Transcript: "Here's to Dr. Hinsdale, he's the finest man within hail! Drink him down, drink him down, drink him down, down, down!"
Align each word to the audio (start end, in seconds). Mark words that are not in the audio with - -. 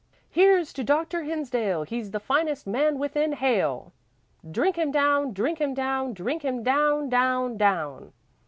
"Here's 0.31 0.73
to 0.73 0.83
Dr. 0.83 1.21
Hinsdale, 1.25 1.83
he's 1.83 2.09
the 2.09 2.19
finest 2.19 2.65
man 2.65 2.97
within 2.97 3.33
hail! 3.33 3.93
Drink 4.49 4.75
him 4.75 4.89
down, 4.89 5.31
drink 5.31 5.61
him 5.61 5.75
down, 5.75 6.13
drink 6.15 6.43
him 6.43 6.63
down, 6.63 7.07
down, 7.07 7.55
down!" 7.55 8.11